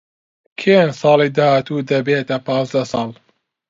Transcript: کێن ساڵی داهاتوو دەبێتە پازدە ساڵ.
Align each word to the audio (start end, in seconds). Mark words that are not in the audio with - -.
کێن 0.59 0.89
ساڵی 1.01 1.29
داهاتوو 1.37 1.85
دەبێتە 1.91 2.37
پازدە 2.45 2.83
ساڵ. 2.91 3.09